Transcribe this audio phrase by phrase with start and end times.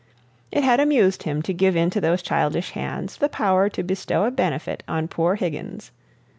[0.51, 4.31] It had amused him to give into those childish hands the power to bestow a
[4.31, 5.91] benefit on poor Higgins.